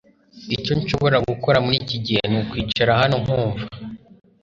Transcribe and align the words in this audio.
icyo 0.55 0.71
nshobora 0.79 1.17
gukora 1.29 1.57
muriki 1.65 1.97
gihe 2.05 2.21
nukwicara 2.31 2.91
hano 3.01 3.15
nkumva 3.23 3.63